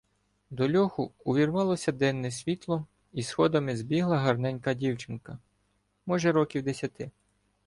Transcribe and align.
До 0.49 0.67
льоху 0.77 1.11
увірвалося 1.23 1.91
денне 1.91 2.31
світло, 2.31 2.85
і 3.13 3.23
сходами 3.23 3.77
збігла 3.77 4.17
гарненька 4.17 4.73
дівчинка, 4.73 5.39
може, 6.05 6.31
років 6.31 6.63
десяти. 6.63 7.11